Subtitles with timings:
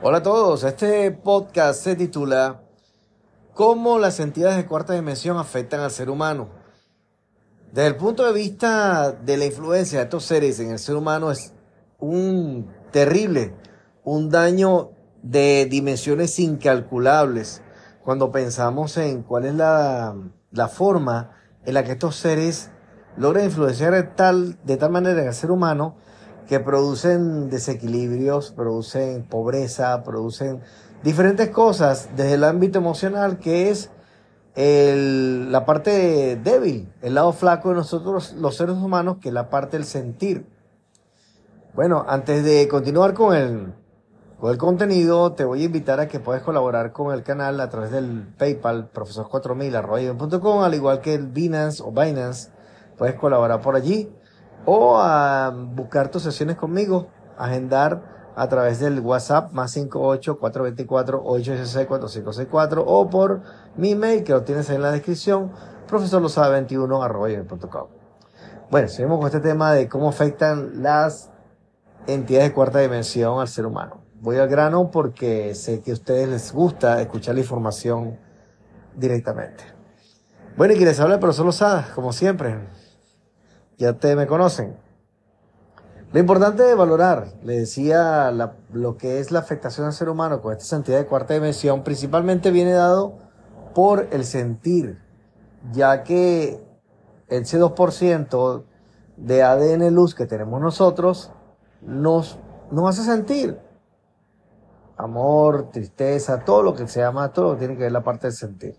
[0.00, 2.62] Hola a todos, este podcast se titula
[3.52, 6.50] ¿Cómo las entidades de cuarta dimensión afectan al ser humano?
[7.72, 11.32] Desde el punto de vista de la influencia de estos seres en el ser humano
[11.32, 11.52] es
[11.98, 13.56] un terrible,
[14.04, 14.92] un daño
[15.24, 17.60] de dimensiones incalculables
[18.04, 20.14] cuando pensamos en cuál es la,
[20.52, 21.32] la forma
[21.64, 22.70] en la que estos seres
[23.16, 25.96] logran influenciar tal, de tal manera en el ser humano
[26.48, 30.62] que producen desequilibrios, producen pobreza, producen
[31.04, 33.90] diferentes cosas desde el ámbito emocional que es
[34.54, 39.50] el, la parte débil, el lado flaco de nosotros los seres humanos, que es la
[39.50, 40.46] parte del sentir.
[41.74, 43.74] Bueno, antes de continuar con el,
[44.40, 47.68] con el contenido, te voy a invitar a que puedas colaborar con el canal a
[47.68, 52.50] través del PayPal, profesor4000.com, al igual que el Binance o Binance,
[52.96, 54.10] puedes colaborar por allí
[54.70, 58.02] o a buscar tus sesiones conmigo, agendar
[58.36, 63.40] a través del WhatsApp más 58 424 866 4564 o por
[63.76, 65.52] mi email que lo tienes ahí en la descripción,
[65.88, 67.88] profesorlosada21
[68.70, 71.30] Bueno, seguimos con este tema de cómo afectan las
[72.06, 74.02] entidades de cuarta dimensión al ser humano.
[74.20, 78.18] Voy al grano porque sé que a ustedes les gusta escuchar la información
[78.94, 79.64] directamente.
[80.58, 82.58] Bueno, y quienes habla el profesor Lozada, como siempre,
[83.78, 84.76] ya te me conocen.
[86.12, 88.30] Lo importante es valorar, le decía,
[88.72, 92.50] lo que es la afectación al ser humano con esta santidad de cuarta dimensión, principalmente
[92.50, 93.18] viene dado
[93.74, 94.98] por el sentir,
[95.72, 96.62] ya que
[97.28, 98.64] el 2%
[99.18, 101.30] de ADN luz que tenemos nosotros
[101.82, 102.38] nos,
[102.70, 103.58] nos hace sentir
[104.98, 108.26] amor, tristeza, todo lo que se llama, todo lo que tiene que ver la parte
[108.26, 108.76] del sentir.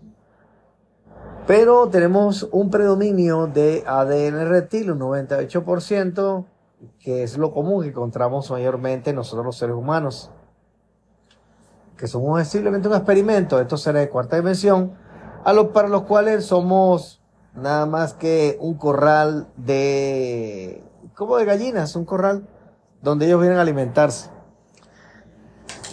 [1.50, 6.44] Pero tenemos un predominio de ADN reptil, un 98%,
[7.00, 10.30] que es lo común que encontramos mayormente nosotros los seres humanos,
[11.96, 14.94] que somos simplemente un experimento de estos seres de cuarta dimensión,
[15.44, 17.20] a para los cuales somos
[17.56, 20.84] nada más que un corral de,
[21.16, 22.46] como de gallinas, un corral
[23.02, 24.30] donde ellos vienen a alimentarse.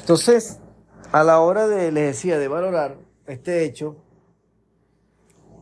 [0.02, 0.60] Entonces,
[1.12, 3.96] a la hora de, les decía, de valorar este hecho,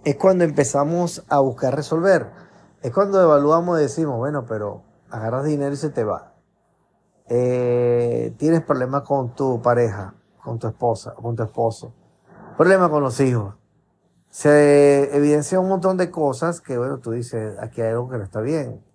[0.06, 2.30] es cuando empezamos a buscar resolver.
[2.84, 6.36] Es cuando evaluamos y decimos, bueno, pero agarras dinero y se te va.
[7.28, 11.92] Eh, tienes problemas con tu pareja, con tu esposa, con tu esposo.
[12.56, 13.56] Problemas con los hijos.
[14.30, 18.24] Se evidencia un montón de cosas que, bueno, tú dices, aquí hay algo que no
[18.24, 18.86] está bien.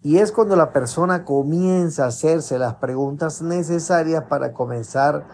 [0.00, 5.26] Y es cuando la persona comienza a hacerse las preguntas necesarias para comenzar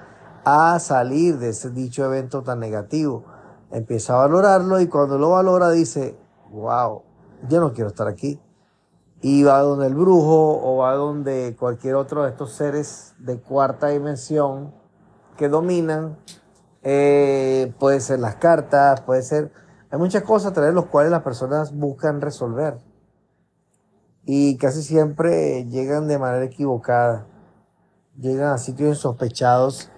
[0.44, 3.24] a salir de ese dicho evento tan negativo
[3.72, 6.16] empieza a valorarlo y cuando lo valora dice,
[6.50, 7.02] wow,
[7.48, 8.40] yo no quiero estar aquí.
[9.20, 13.88] Y va donde el brujo o va donde cualquier otro de estos seres de cuarta
[13.88, 14.74] dimensión
[15.36, 16.18] que dominan.
[16.82, 19.52] Eh, puede ser las cartas, puede ser...
[19.90, 22.78] Hay muchas cosas a través de las cuales las personas buscan resolver.
[24.24, 27.26] Y casi siempre llegan de manera equivocada.
[28.18, 29.90] Llegan a sitios insospechados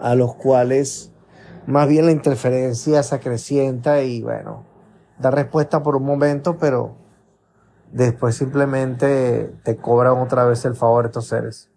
[0.00, 1.11] a los cuales
[1.66, 4.64] más bien la interferencia se acrecienta y bueno,
[5.18, 6.96] da respuesta por un momento, pero
[7.92, 11.70] después simplemente te cobran otra vez el favor estos seres.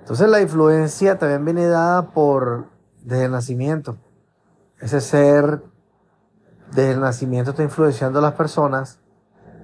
[0.00, 2.66] Entonces la influencia también viene dada por
[3.02, 3.96] desde el nacimiento.
[4.80, 5.62] Ese ser
[6.70, 8.98] desde el nacimiento está influenciando a las personas,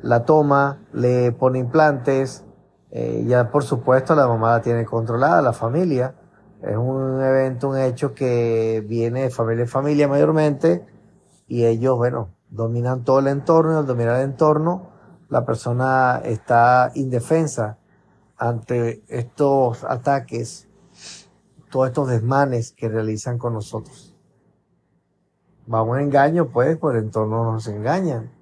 [0.02, 2.44] la toma, le pone implantes,
[2.90, 6.14] eh, ya por supuesto la mamá la tiene controlada, la familia,
[6.62, 10.84] es un evento, un hecho que viene de familia en familia mayormente
[11.48, 14.90] y ellos, bueno, dominan todo el entorno y al dominar el entorno,
[15.28, 17.78] la persona está indefensa
[18.36, 20.68] ante estos ataques,
[21.70, 24.14] todos estos desmanes que realizan con nosotros.
[25.66, 28.39] Vamos a engaño, pues, por el entorno nos engañan.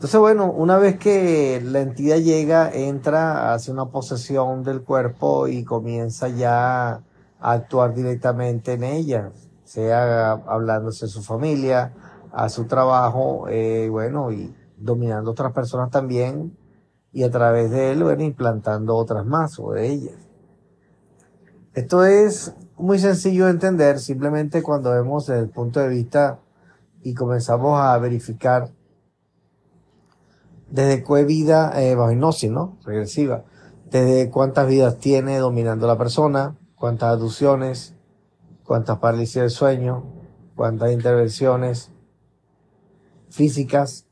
[0.00, 5.62] Entonces, bueno, una vez que la entidad llega, entra, hace una posesión del cuerpo y
[5.62, 7.02] comienza ya a
[7.38, 9.30] actuar directamente en ella,
[9.62, 11.92] sea hablándose de su familia,
[12.32, 16.56] a su trabajo, eh, bueno, y dominando otras personas también,
[17.12, 20.16] y a través de él, bueno, implantando otras más o de ellas.
[21.74, 26.38] Esto es muy sencillo de entender, simplemente cuando vemos el punto de vista
[27.02, 28.70] y comenzamos a verificar
[30.70, 32.78] desde qué vida eh, bajo hipnosis, ¿no?
[32.84, 33.44] Regresiva.
[33.90, 37.94] Desde cuántas vidas tiene dominando la persona, cuántas aducciones,
[38.64, 40.04] cuántas parálisis del sueño,
[40.54, 41.90] cuántas intervenciones
[43.30, 44.06] físicas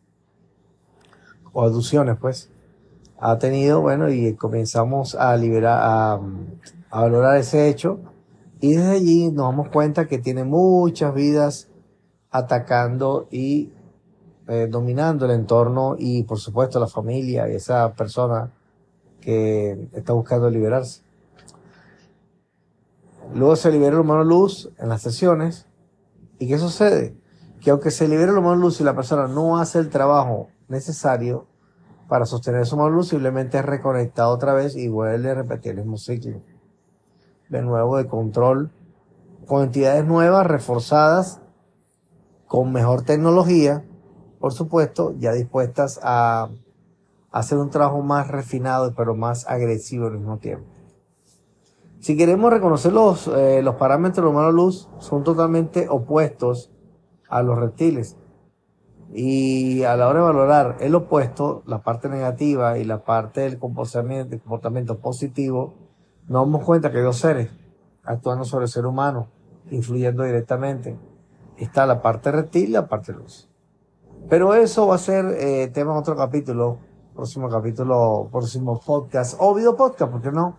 [1.52, 2.50] o aducciones, pues,
[3.20, 6.20] ha tenido, bueno, y comenzamos a liberar, a,
[6.90, 8.00] a valorar ese hecho.
[8.60, 11.68] Y desde allí nos damos cuenta que tiene muchas vidas
[12.30, 13.72] atacando y
[14.48, 18.50] eh, dominando el entorno y por supuesto la familia y esa persona
[19.20, 21.02] que está buscando liberarse.
[23.34, 25.66] Luego se libera el humano luz en las sesiones.
[26.38, 27.14] ¿Y qué sucede?
[27.60, 31.46] Que aunque se libere el humano luz y la persona no hace el trabajo necesario
[32.08, 35.78] para sostener su humano luz, simplemente es reconectado otra vez y vuelve a repetir el
[35.78, 36.40] mismo ciclo.
[37.50, 38.70] De nuevo de control
[39.46, 41.40] con entidades nuevas, reforzadas,
[42.46, 43.84] con mejor tecnología,
[44.38, 46.48] por supuesto, ya dispuestas a
[47.30, 50.66] hacer un trabajo más refinado, pero más agresivo al mismo tiempo.
[52.00, 56.70] Si queremos reconocer los, eh, los parámetros de humano luz, son totalmente opuestos
[57.28, 58.16] a los reptiles.
[59.12, 63.58] Y a la hora de valorar el opuesto, la parte negativa y la parte del
[63.58, 65.74] comportamiento, del comportamiento positivo,
[66.28, 67.50] nos damos cuenta que hay dos seres
[68.04, 69.28] actuando sobre el ser humano,
[69.70, 70.96] influyendo directamente.
[71.56, 73.47] Está la parte reptil y la parte luz.
[74.28, 76.78] Pero eso va a ser eh, tema de otro capítulo,
[77.14, 80.56] próximo capítulo, próximo podcast, o video podcast, ¿por qué no?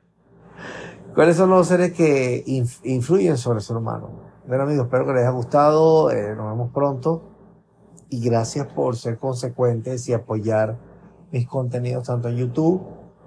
[1.14, 2.44] ¿Cuáles son los seres que
[2.84, 4.10] influyen sobre el ser humano?
[4.46, 7.22] Bueno amigos, espero que les haya gustado, eh, nos vemos pronto
[8.08, 10.78] y gracias por ser consecuentes y apoyar
[11.30, 12.82] mis contenidos tanto en YouTube,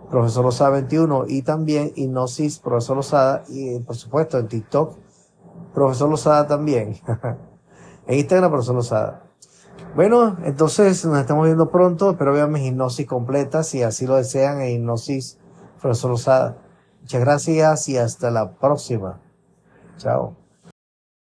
[0.09, 4.97] Profesor Lozada 21 y también Hipnosis Profesor Lozada y por supuesto en TikTok,
[5.73, 6.97] Profesor Lozada también.
[8.07, 9.23] en Instagram, Profesor Lozada.
[9.95, 12.11] Bueno, entonces nos estamos viendo pronto.
[12.11, 15.37] Espero vean mis hipnosis completas si así lo desean en Hipnosis
[15.81, 16.57] Profesor Lozada.
[17.01, 19.19] Muchas gracias y hasta la próxima.
[19.97, 20.42] Chao.